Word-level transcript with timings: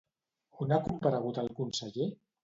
On 0.63 0.71
ha 0.77 0.79
comparegut 0.87 1.41
el 1.41 1.51
conseller? 1.59 2.09